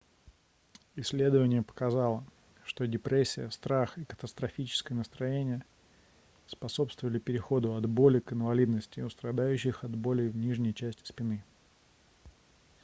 исследование 0.95 1.61
показало 1.61 2.23
что 2.65 2.87
депрессия 2.87 3.51
страх 3.51 3.99
и 3.99 4.03
катастрофические 4.03 4.97
настроения 4.97 5.63
способствовали 6.47 7.19
переходу 7.19 7.75
от 7.75 7.85
боли 7.87 8.19
к 8.19 8.33
инвалидности 8.33 9.01
у 9.01 9.11
страдающих 9.11 9.83
от 9.83 9.91
болей 9.95 10.29
в 10.29 10.35
нижней 10.37 10.73
части 10.73 11.03
спины 11.05 11.43